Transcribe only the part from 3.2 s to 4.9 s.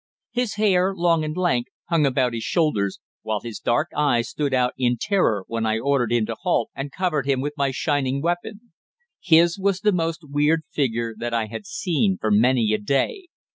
while his dark eyes stood out